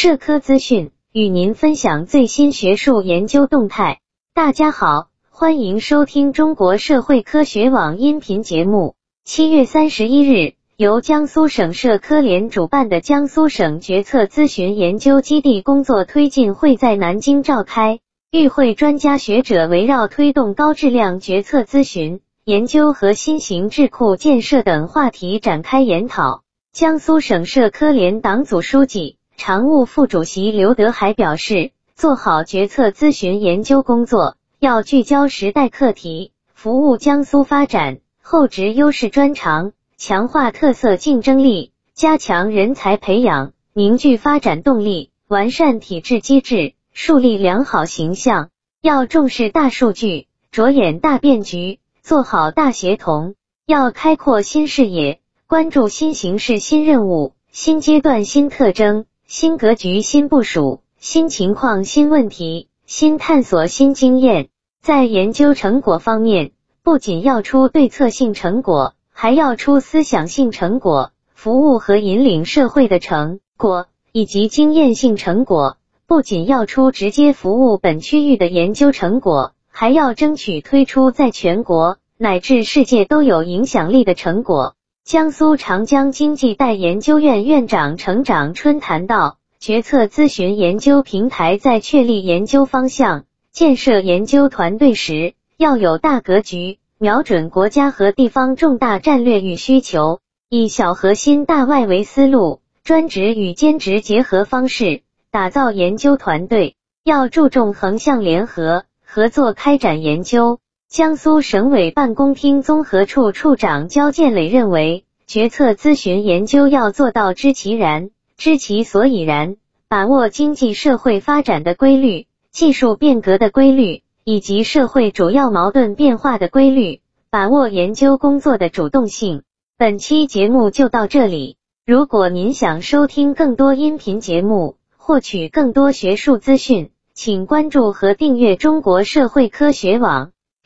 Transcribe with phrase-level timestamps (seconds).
[0.00, 3.98] 社科资讯，与您分享最新学术研究动态。
[4.32, 8.94] 大家好，欢迎收听中国社会科学网音频节目。
[9.24, 17.98] 七月三十一日，由江苏省社科联主办的江苏省决策咨询研究基地工作推进会在南京召开。
[18.30, 26.44] 与会专家学者围绕推动高质量决策咨询研究和新型智库建设等话题展开研讨。
[26.72, 48.50] 江苏省社科联党组书记、常务副主席刘德海表示，做好决策咨询研究工作，要聚焦时代课题，服务江苏发展，厚植优势专长，强化特色竞争力，加强人才培养，凝聚发展动力，完善体制机制，树立良好形象。
[48.82, 55.20] 要重视大数据，着眼大变局，做好大协同，要开阔新视野。
[55.46, 64.48] 关注新形势、新任务、新阶段、新特征、新格局、新部署、新情况、新问题、新探索、新经验。
[64.80, 66.52] 在研究成果方面，
[66.82, 75.76] 不仅要出对策性成果，还要出思想性成果、服务和引领社会的成果以及经验性成果。
[76.06, 84.74] 不仅要出直接服务本区域的研究成果，还要争取推出在全国乃至世界都有影响力的成果。
[85.08, 100.20] 江苏长江经济带研究院院长程长春谈到，决策咨询研究平台在确立研究方向、建设研究团队时，要有大格局，瞄准国家和地方重大战略与需求，
[100.50, 110.58] 以小核心、大外围思路、专职与兼职结合方式打造研究团队，要注重横向联合合作开展研究。
[110.88, 118.08] 江苏省委办公厅综合处处长焦建磊认为，决策咨询研究要做到知其然、
[118.38, 119.56] 知其所以然，
[119.88, 129.42] 把握经济社会发展的规律、技术变革的规律以及社会主要矛盾变化的规律，把握研究工作的主动性。
[129.76, 131.58] 本期节目就到这里。
[131.84, 140.32] 如果您想收听更多音频节目，获取更多学术资讯，请关注和订阅中国社会科学网。